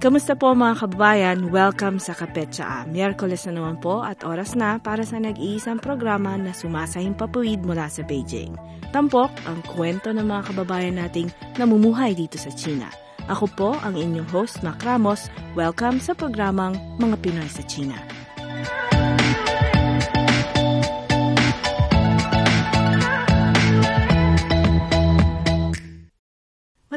[0.00, 1.52] Kamusta po mga kababayan?
[1.52, 2.88] Welcome sa Kapetsa.
[2.88, 7.84] Miyerkules na naman po at oras na para sa nag-iisang programa na sumasahing papuwid mula
[7.92, 8.56] sa Beijing.
[8.96, 11.28] Tampok ang kwento ng mga kababayan nating
[11.60, 12.88] namumuhay dito sa China.
[13.28, 15.28] Ako po ang inyong host, Mac Ramos.
[15.52, 18.19] Welcome sa programang Mga Pinoy sa China.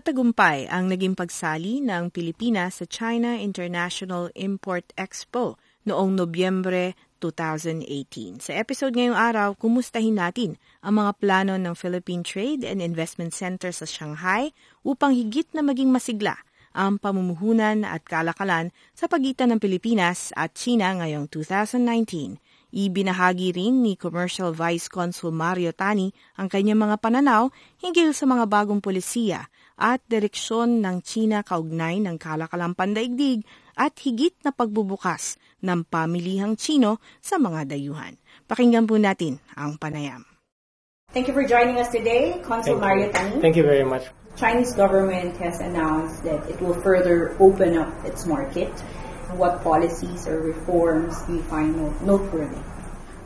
[0.04, 5.56] Matagumpay ang naging pagsali ng Pilipinas sa China International Import Expo
[5.88, 8.44] noong Nobyembre 2018.
[8.44, 13.72] Sa episode ngayong araw, kumustahin natin ang mga plano ng Philippine Trade and Investment Center
[13.72, 14.52] sa Shanghai
[14.84, 16.36] upang higit na maging masigla
[16.76, 22.44] ang pamumuhunan at kalakalan sa pagitan ng Pilipinas at China ngayong 2019.
[22.76, 28.52] Ibinahagi rin ni Commercial Vice Consul Mario Tani ang kanyang mga pananaw hinggil sa mga
[28.52, 35.88] bagong polisiya at direksyon ng China kaugnay ng kalakalang pandaigdig at higit na pagbubukas ng
[35.88, 38.20] pamilihang Chino sa mga dayuhan.
[38.46, 40.28] Pakinggan po natin ang panayam.
[41.14, 43.14] Thank you for joining us today, Consul Mario.
[43.14, 43.38] Tani.
[43.38, 44.10] Thank you very much.
[44.34, 48.74] Chinese government has announced that it will further open up its market.
[49.38, 52.58] What policies or reforms do you find no- noteworthy?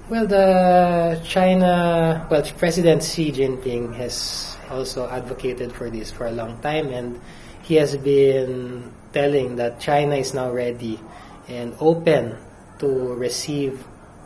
[0.07, 6.59] Well, the China, well, President Xi Jinping has also advocated for this for a long
[6.61, 7.19] time, and
[7.63, 10.99] he has been telling that China is now ready
[11.47, 12.37] and open
[12.79, 13.83] to receive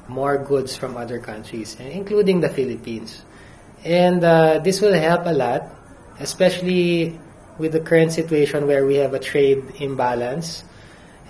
[0.08, 3.24] more goods from other countries, including the Philippines.
[3.84, 5.64] And uh, this will help a lot,
[6.20, 7.20] especially
[7.58, 10.64] with the current situation where we have a trade imbalance.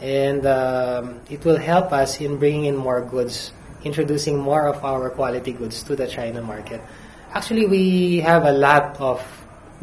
[0.02, 5.10] And um, it will help us in bringing in more goods, introducing more of our
[5.12, 6.82] quality goods to the China market.
[7.34, 9.24] Actually, we have a lot of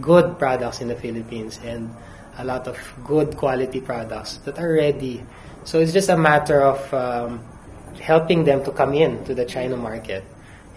[0.02, 1.88] good products in the Philippines and
[2.36, 5.24] a lot of good quality products that are ready.
[5.64, 7.40] So it's just a matter of um,
[8.00, 10.24] helping them to come in to the China market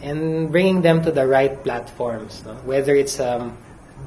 [0.02, 2.42] and bringing them to the right platforms.
[2.46, 2.54] no?
[2.64, 3.58] Whether it's um,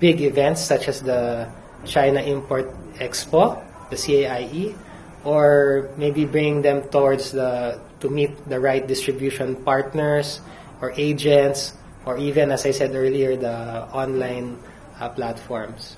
[0.01, 1.47] big events such as the
[1.85, 4.75] China Import Expo, the CIIE,
[5.23, 10.41] or maybe bringing them towards the to meet the right distribution partners
[10.81, 11.75] or agents,
[12.07, 14.59] or even as I said earlier, the online
[15.01, 15.97] uh, platforms.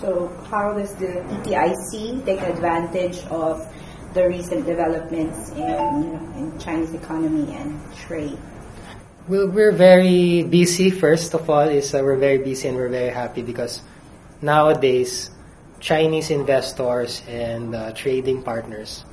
[0.00, 3.66] So, how does the PTIC take advantage of
[4.14, 8.38] the recent developments in, you know, in Chinese economy and trade?
[9.28, 10.90] Well, we're very busy.
[10.90, 13.80] First of all, is uh, we're very busy and we're very happy because
[14.42, 15.30] nowadays
[15.80, 19.04] Chinese investors and uh, trading partners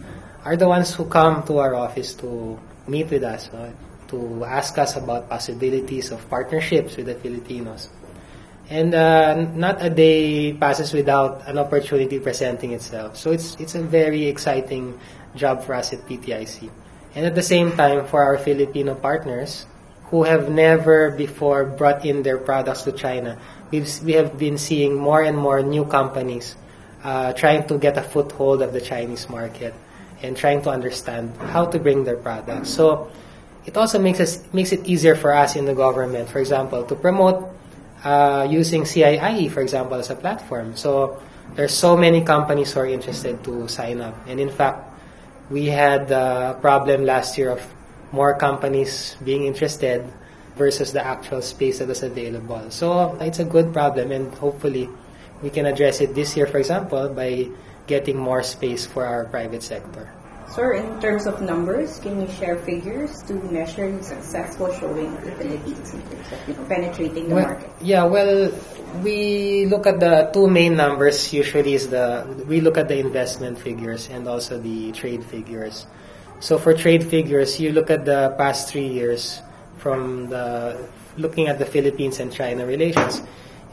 [0.45, 3.73] are the ones who come to our office to meet with us, no?
[4.09, 7.89] To ask us about possibilities of partnerships with the Filipinos.
[8.69, 13.17] And uh, not a day passes without an opportunity presenting itself.
[13.17, 14.99] So it's it's a very exciting
[15.35, 16.69] job for us at PTIC.
[17.15, 19.65] And at the same time, for our Filipino partners
[20.13, 23.37] who have never before brought in their products to China,
[23.71, 26.55] we've, we have been seeing more and more new companies
[27.03, 29.73] uh, trying to get a foothold of the Chinese market
[30.21, 32.69] and trying to understand how to bring their products.
[32.69, 33.09] So
[33.65, 36.95] it also makes us makes it easier for us in the government, for example, to
[36.95, 37.47] promote
[38.03, 40.75] uh, using CIIE, for example, as a platform.
[40.75, 41.21] So
[41.55, 44.85] there's so many companies who are interested to sign up, and in fact,
[45.49, 47.61] we had a problem last year of
[48.11, 50.05] more companies being interested
[50.55, 52.69] versus the actual space that was available.
[52.69, 54.89] So it's a good problem, and hopefully,
[55.41, 57.49] we can address it this year, for example, by
[57.87, 60.11] getting more space for our private sector.
[60.49, 65.23] Sir, in terms of numbers, can you share figures to measure the successful showing of
[65.23, 67.69] the Philippines in terms of you know, penetrating the Well, market?
[67.81, 68.51] yeah, well,
[69.03, 73.59] we look at the two main numbers usually is the we look at the investment
[73.59, 75.85] figures and also the trade figures.
[76.39, 79.41] So for trade figures, you look at the past three years
[79.77, 80.81] from the
[81.17, 83.21] looking at the Philippines and China relations.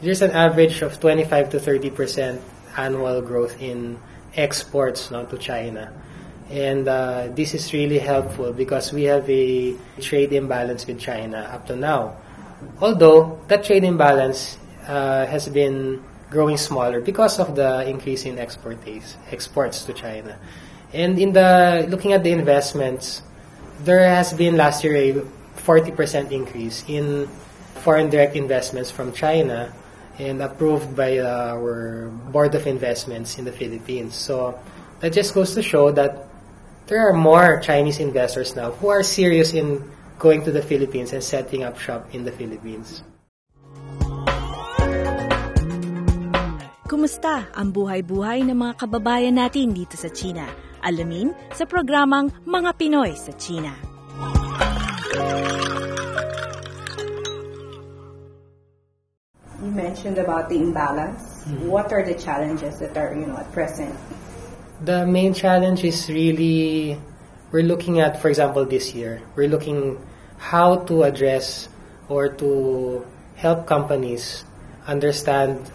[0.01, 2.41] There's an average of 25 to 30 percent
[2.77, 3.97] annual growth in
[4.37, 5.89] exports no, to China.
[6.49, 11.67] And uh, this is really helpful because we have a trade imbalance with China up
[11.67, 12.15] to now.
[12.79, 14.57] Although that trade imbalance
[14.87, 18.77] uh, has been growing smaller because of the increase in export
[19.31, 20.37] exports to China.
[20.93, 23.21] And in the looking at the investments,
[23.83, 25.13] there has been last year a
[25.59, 27.27] 40% increase in
[27.83, 29.73] foreign direct investments from China
[30.17, 34.15] and approved by our Board of Investments in the Philippines.
[34.15, 34.57] So
[34.99, 36.25] that just goes to show that
[36.87, 39.83] there are more Chinese investors now who are serious in
[40.17, 43.03] going to the Philippines and setting up shop in the Philippines.
[46.87, 50.47] Kumusta ang buhay-buhay ng mga kababayan natin dito sa China?
[50.79, 53.75] Alamin sa programang Mga Pinoy sa China.
[59.59, 61.43] You mentioned about the imbalance.
[61.67, 63.91] What are the challenges that are, you know, at present?
[64.81, 66.99] The main challenge is really
[67.51, 69.97] we're looking at, for example, this year, we're looking
[70.37, 71.69] how to address
[72.09, 74.45] or to help companies
[74.85, 75.71] understand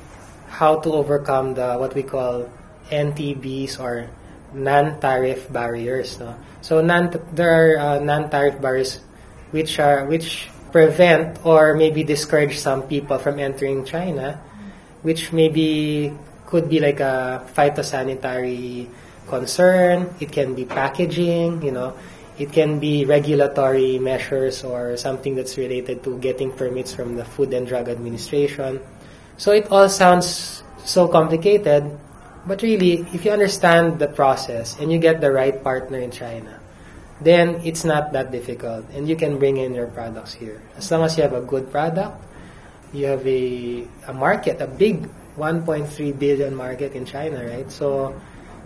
[0.48, 2.48] how to overcome the what we call
[2.90, 4.08] NTBs or
[4.52, 6.20] non-tariff barriers.
[6.20, 6.36] No?
[6.60, 9.00] So non there are uh, non-tariff barriers
[9.50, 14.40] which are which prevent or maybe discourage some people from entering China,
[15.02, 16.12] which maybe
[16.52, 18.84] could be like a phytosanitary
[19.26, 20.12] concern.
[20.20, 21.96] It can be packaging, you know.
[22.36, 27.56] It can be regulatory measures or something that's related to getting permits from the Food
[27.56, 28.84] and Drug Administration.
[29.40, 31.88] So it all sounds so complicated,
[32.44, 36.60] but really, if you understand the process and you get the right partner in China,
[37.22, 40.60] then it's not that difficult and you can bring in your products here.
[40.76, 42.20] As long as you have a good product,
[42.92, 47.70] you have a, a market, a big 1.3 billion market in China, right?
[47.70, 48.20] So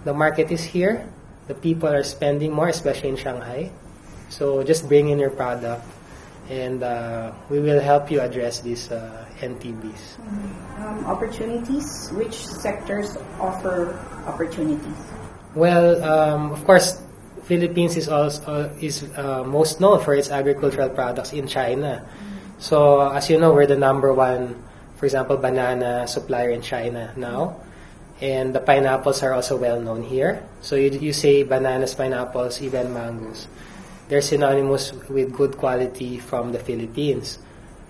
[0.05, 1.07] the market is here.
[1.47, 3.71] The people are spending more, especially in Shanghai.
[4.29, 5.87] So just bring in your product
[6.51, 10.19] and uh, we will help you address these uh, NTBs.
[10.79, 12.11] Um, opportunities.
[12.13, 14.97] Which sectors offer opportunities?
[15.55, 17.03] Well, um, of course,
[17.45, 22.05] Philippines is also is uh, most known for its agricultural products in China.
[22.59, 24.63] So as you know, we're the number one,
[24.97, 27.57] for example, banana supplier in China now,
[28.21, 30.43] and the pineapples are also well known here.
[30.61, 33.47] So you, you say bananas, pineapples, even mangoes.
[34.09, 37.39] They're synonymous with good quality from the Philippines.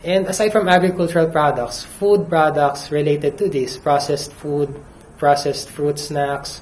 [0.02, 4.74] And aside from agricultural products, food products related to this, processed food,
[5.18, 6.60] processed fruit snacks,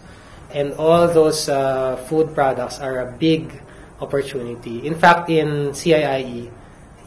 [0.52, 3.52] and all those uh, food products are a big
[4.00, 4.86] opportunity.
[4.86, 6.50] In fact, in CIIE,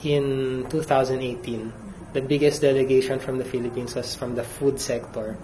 [0.03, 1.73] in 2018,
[2.17, 5.37] the biggest delegation from the Philippines was from the food sector.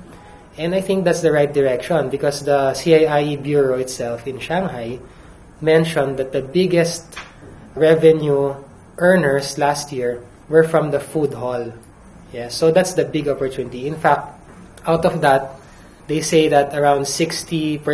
[0.57, 4.97] And I think that's the right direction because the CIIE Bureau itself in Shanghai
[5.61, 7.05] mentioned that the biggest
[7.75, 8.55] revenue
[8.97, 11.71] earners last year were from the food hall.
[12.33, 13.85] Yeah, so that's the big opportunity.
[13.85, 14.33] In fact,
[14.87, 15.53] out of that,
[16.07, 17.85] they say that around 60%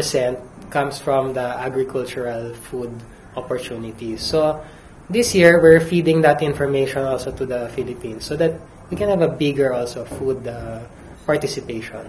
[0.71, 2.95] comes from the agricultural food
[3.35, 4.23] opportunities.
[4.23, 4.63] So
[5.09, 8.53] this year, we're feeding that information also to the Philippines so that
[8.89, 10.81] we can have a bigger also food uh,
[11.25, 12.05] participation.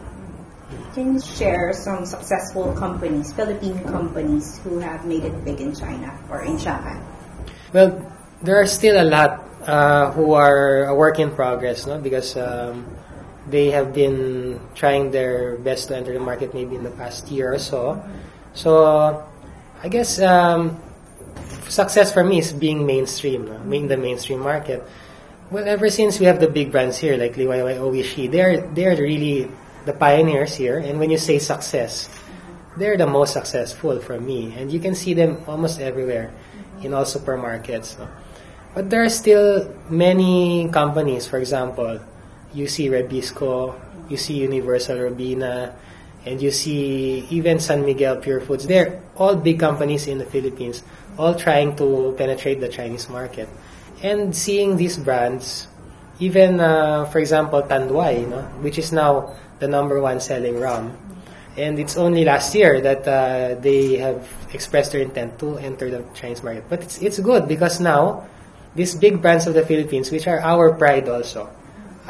[0.94, 6.12] Can you share some successful companies, Philippine companies, who have made it big in China
[6.30, 7.00] or in Shanghai?
[7.72, 8.00] Well,
[8.42, 11.98] there are still a lot uh, who are a work in progress, no?
[11.98, 12.86] Because um,
[13.48, 17.54] they have been trying their best to enter the market maybe in the past year
[17.54, 18.02] or so.
[18.54, 19.24] So,
[19.82, 20.80] I guess um,
[21.70, 23.72] success for me is being mainstream, no?
[23.72, 24.82] in the mainstream market.
[25.50, 29.50] Well, ever since we have the big brands here like Liwayway, Oishi, they're they're really
[29.86, 30.78] the pioneers here.
[30.78, 32.10] And when you say success,
[32.76, 36.30] they're the most successful for me, and you can see them almost everywhere
[36.82, 37.98] in all supermarkets.
[37.98, 38.06] No?
[38.74, 41.98] But there are still many companies, for example,
[42.54, 43.74] you see Rebisco,
[44.08, 45.74] you see Universal Robina,
[46.26, 48.66] and you see even San Miguel Pure Foods.
[48.66, 50.82] They're all big companies in the Philippines,
[51.18, 53.48] all trying to penetrate the Chinese market.
[54.02, 55.68] And seeing these brands,
[56.18, 58.42] even, uh, for example, Tanduay, no?
[58.60, 60.96] which is now the number one selling rum.
[61.56, 66.04] And it's only last year that uh, they have expressed their intent to enter the
[66.14, 66.64] Chinese market.
[66.68, 68.26] But it's, it's good because now,
[68.74, 71.50] these big brands of the Philippines, which are our pride also,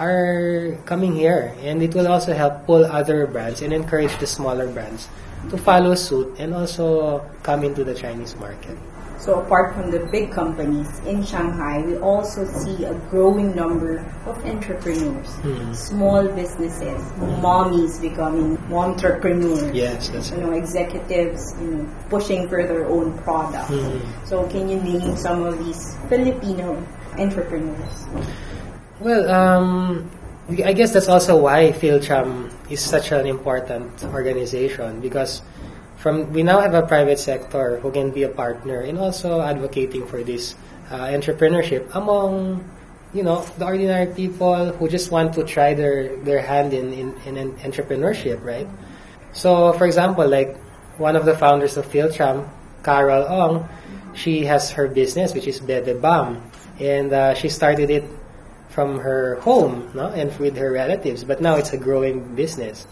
[0.00, 1.54] are coming here.
[1.60, 5.08] And it will also help pull other brands and encourage the smaller brands
[5.50, 8.76] to follow suit and also come into the Chinese market.
[9.20, 14.42] So apart from the big companies in Shanghai, we also see a growing number of
[14.46, 15.74] entrepreneurs, hmm.
[15.74, 17.04] small businesses,
[17.44, 19.76] mommies becoming entrepreneurs.
[19.76, 23.68] Yes, that's You know, executives you know, pushing for their own product.
[23.68, 24.00] Hmm.
[24.24, 26.80] So can you name some of these Filipino
[27.18, 28.08] entrepreneurs?
[29.00, 30.10] Well, um,
[30.62, 35.40] I guess that's also why PhilCham is such an important organization because
[35.96, 40.06] from we now have a private sector who can be a partner and also advocating
[40.06, 40.54] for this
[40.90, 42.60] uh, entrepreneurship among
[43.14, 47.16] you know the ordinary people who just want to try their their hand in, in,
[47.24, 48.68] in entrepreneurship, right?
[49.32, 50.60] So, for example, like
[51.00, 52.44] one of the founders of PhilCham,
[52.84, 53.68] Carol Ong,
[54.12, 56.44] she has her business which is Bebe Bam,
[56.78, 58.04] and uh, she started it
[58.80, 60.08] from her home no?
[60.08, 62.86] and with her relatives, but now it's a growing business.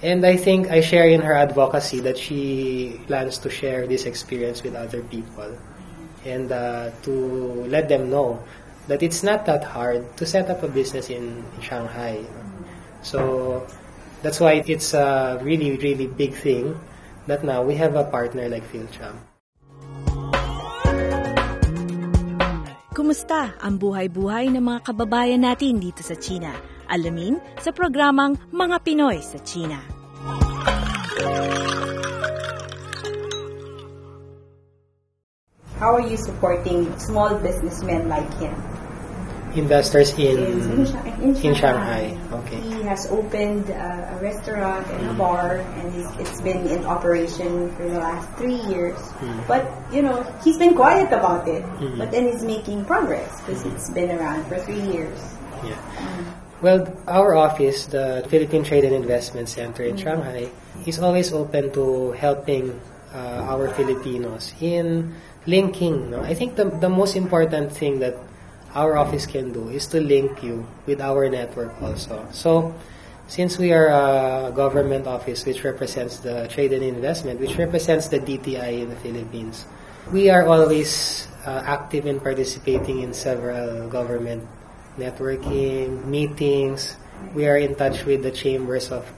[0.00, 4.62] And I think I share in her advocacy that she plans to share this experience
[4.62, 5.52] with other people
[6.24, 7.12] and uh, to
[7.68, 8.40] let them know
[8.88, 12.24] that it's not that hard to set up a business in Shanghai.
[13.02, 13.68] So
[14.22, 16.72] that's why it's a really, really big thing
[17.28, 19.20] that now we have a partner like PhilCham.
[22.94, 26.54] Kumusta ang buhay-buhay ng mga kababayan natin dito sa China?
[26.86, 29.82] Alamin sa programang Mga Pinoy sa China.
[35.82, 38.54] How are you supporting small businessmen like him?
[39.54, 41.48] Investors in in, in Shanghai.
[41.48, 42.04] in Shanghai.
[42.42, 42.60] Okay.
[42.60, 45.18] He has opened uh, a restaurant and a mm.
[45.18, 48.98] bar, and it's been in operation for the last three years.
[49.22, 49.46] Mm.
[49.46, 51.62] But you know, he's been quiet about it.
[51.78, 51.98] Mm.
[51.98, 55.18] But then he's making progress because it's been around for three years.
[55.62, 55.78] Yeah.
[56.62, 60.48] Well, our office, the Philippine Trade and Investment Center in Shanghai,
[60.86, 62.80] is always open to helping
[63.12, 65.14] uh, our Filipinos in
[65.46, 66.10] linking.
[66.10, 66.20] No?
[66.20, 68.16] I think the, the most important thing that
[68.74, 72.26] our office can do is to link you with our network also.
[72.32, 72.74] So,
[73.26, 78.18] since we are a government office which represents the trade and investment, which represents the
[78.18, 79.64] DTI in the Philippines,
[80.12, 84.44] we are always uh, active in participating in several government
[84.98, 86.96] networking, meetings.
[87.34, 89.08] We are in touch with the chambers of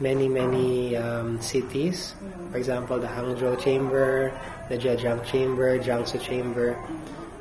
[0.00, 2.14] many, many um, cities.
[2.50, 4.32] For example, the Hangzhou Chamber,
[4.68, 6.76] the Zhejiang Chamber, Jiangsu Chamber.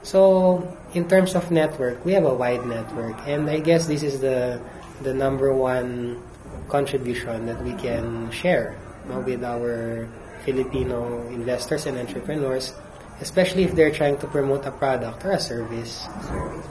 [0.04, 4.20] So, in terms of network, we have a wide network, and I guess this is
[4.20, 4.60] the
[5.02, 6.22] the number one
[6.70, 8.78] contribution that we can share
[9.26, 10.08] with our
[10.46, 12.74] Filipino investors and entrepreneurs,
[13.20, 16.08] especially if they're trying to promote a product or a service.
[16.26, 16.66] Service.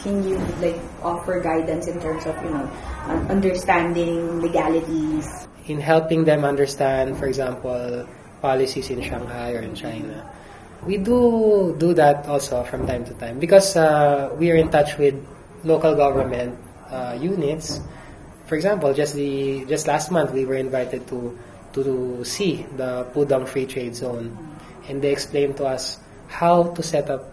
[0.00, 2.68] Can you like offer guidance in terms of you know
[3.28, 5.28] understanding legalities?
[5.70, 8.06] in helping them understand, for example,
[8.40, 10.28] policies in Shanghai or in China.
[10.86, 14.96] We do do that also from time to time because uh, we are in touch
[14.96, 15.14] with
[15.64, 16.56] local government
[16.88, 17.80] uh, units.
[18.46, 21.36] For example, just the just last month we were invited to
[21.74, 24.32] to see the Pudong Free Trade Zone,
[24.88, 27.28] and they explained to us how to set up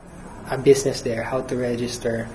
[0.51, 2.27] a business there, how to register,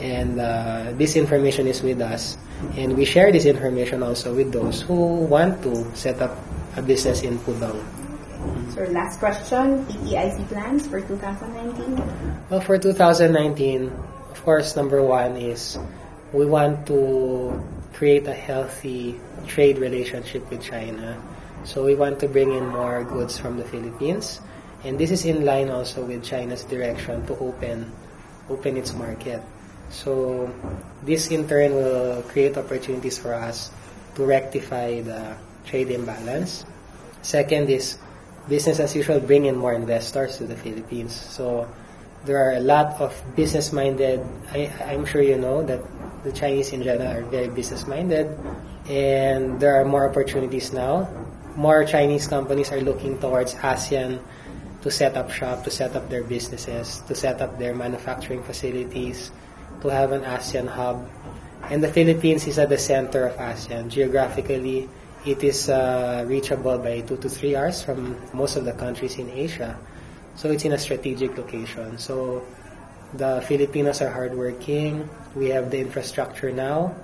[0.00, 2.36] and uh, this information is with us,
[2.76, 6.36] and we share this information also with those who want to set up
[6.76, 8.01] a business in Pudong.
[8.72, 12.00] So last question, PTIC plans for 2019?
[12.48, 13.92] Well, for 2019,
[14.32, 15.76] of course, number one is
[16.32, 17.52] we want to
[17.92, 21.20] create a healthy trade relationship with China.
[21.64, 24.40] So we want to bring in more goods from the Philippines,
[24.84, 27.92] and this is in line also with China's direction to open
[28.48, 29.44] open its market.
[29.92, 30.48] So
[31.04, 33.70] this in turn will create opportunities for us
[34.16, 35.36] to rectify the
[35.68, 36.64] trade imbalance.
[37.20, 38.00] Second is
[38.48, 41.14] business as usual bring in more investors to the Philippines.
[41.14, 41.68] So
[42.24, 44.22] there are a lot of business minded
[44.52, 45.80] I, I'm sure you know that
[46.22, 48.38] the Chinese in general are very business minded
[48.88, 51.08] and there are more opportunities now.
[51.56, 54.22] More Chinese companies are looking towards ASEAN
[54.82, 59.30] to set up shop, to set up their businesses, to set up their manufacturing facilities,
[59.82, 61.08] to have an ASEAN hub.
[61.70, 63.88] And the Philippines is at the center of ASEAN.
[63.88, 64.88] Geographically,
[65.24, 69.30] it is uh, reachable by two to three hours from most of the countries in
[69.30, 69.78] Asia.
[70.34, 71.98] So it's in a strategic location.
[71.98, 72.44] So
[73.14, 75.08] the Filipinos are hardworking.
[75.34, 76.94] We have the infrastructure now,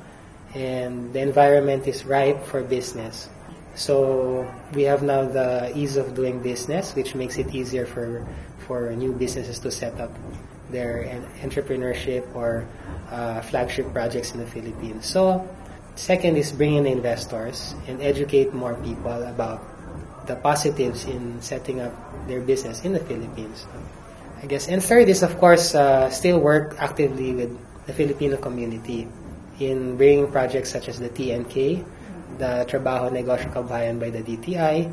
[0.55, 3.29] and the environment is ripe for business.
[3.75, 8.27] So we have now the ease of doing business, which makes it easier for
[8.67, 10.11] for new businesses to set up
[10.69, 11.05] their
[11.41, 12.67] entrepreneurship or
[13.11, 15.07] uh, flagship projects in the Philippines.
[15.07, 15.49] So
[15.99, 19.59] second is bring in investors and educate more people about
[20.31, 21.91] the positives in setting up
[22.31, 23.67] their business in the Philippines.
[24.41, 24.69] I guess.
[24.69, 27.51] And third is, of course, uh, still work actively with
[27.87, 29.09] the Filipino community
[29.59, 31.83] in bringing projects such as the TNK,
[32.39, 34.87] the Trabaho Negosyo Kabayan by the DTI,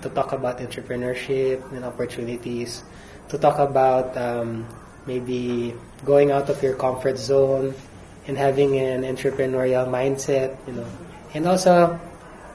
[0.00, 2.82] to talk about entrepreneurship and opportunities,
[3.28, 4.64] to talk about um,
[5.04, 5.74] maybe
[6.06, 7.74] going out of your comfort zone
[8.28, 10.86] and having an entrepreneurial mindset, you know,
[11.34, 11.98] and also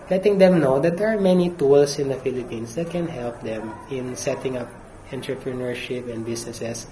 [0.09, 3.73] letting them know that there are many tools in the Philippines that can help them
[3.89, 4.69] in setting up
[5.09, 6.87] entrepreneurship and businesses.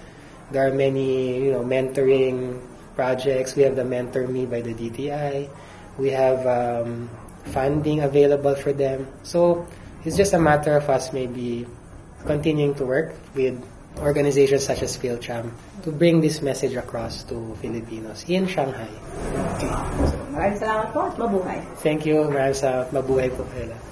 [0.50, 2.60] There are many, you know, mentoring
[2.94, 3.54] projects.
[3.54, 5.48] We have the Mentor Me by the DTI.
[5.96, 7.08] We have um,
[7.54, 9.06] funding available for them.
[9.22, 9.66] So
[10.04, 11.66] it's just a matter of us maybe
[12.26, 13.62] continuing to work with
[14.00, 18.88] organizations such as PhilCham to bring this message across to Filipinos in Shanghai.
[19.58, 19.72] Okay.
[20.08, 21.58] So, maraming salamat po at mabuhay.
[21.84, 22.24] Thank you.
[22.24, 23.91] Maraming sa mabuhay po kayo.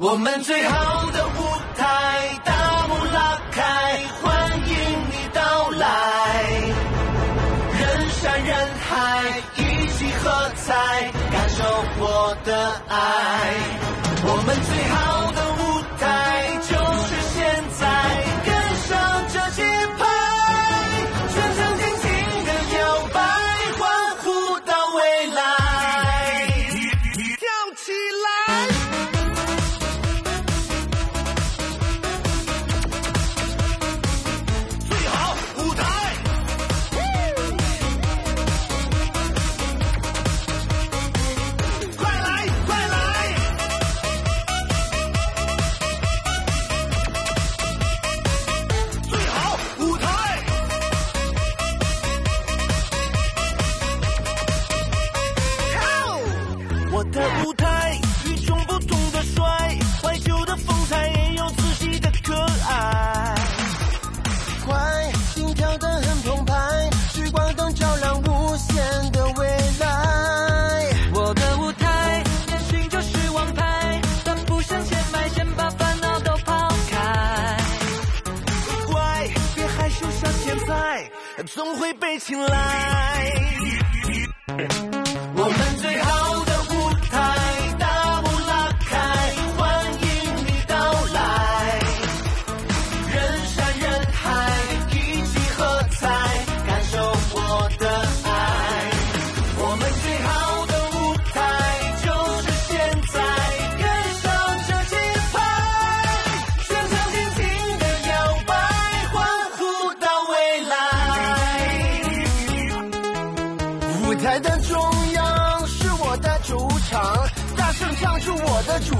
[0.00, 1.40] 我们最好的舞
[1.76, 2.38] 台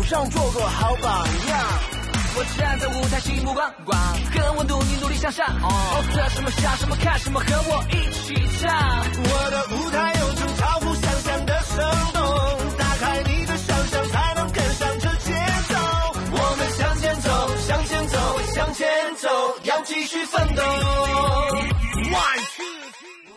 [0.09, 1.59] 上做个好榜样。
[2.33, 3.93] 我站在舞台，心目光光，
[4.33, 5.45] 和我努力努力向上。
[5.61, 6.01] 哦、oh.
[6.01, 8.73] oh,，这什么傻什么看什么，和我一起唱。
[9.21, 11.85] 我的舞台有种超乎想象的生
[12.17, 12.25] 动，
[12.81, 15.37] 打开你的想象，才能跟上这节
[15.69, 15.77] 奏。
[16.33, 17.29] 我们向前走，
[17.69, 18.17] 向前走，
[18.57, 18.89] 向前
[19.21, 19.29] 走，
[19.65, 20.63] 要继续奋斗。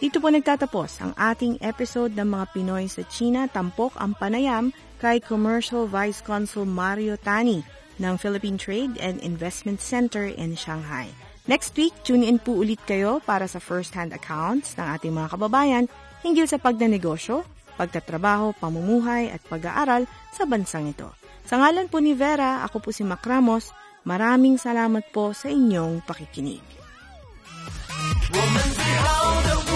[0.01, 5.17] Dito po nagtatapos ang ating episode ng mga Pinoy sa China, Tampok ang Panayam, kay
[5.17, 7.65] Commercial Vice Consul Mario Tani
[7.97, 11.09] ng Philippine Trade and Investment Center in Shanghai.
[11.49, 15.89] Next week, tune in po ulit kayo para sa first-hand accounts ng ating mga kababayan
[16.21, 17.41] hinggil sa pagnanegosyo,
[17.81, 21.09] pagtatrabaho, pamumuhay at pag-aaral sa bansang ito.
[21.49, 23.73] Sa ngalan po ni Vera, ako po si Mac Ramos.
[24.05, 26.61] Maraming salamat po sa inyong pakikinig.
[28.31, 29.70] Woman.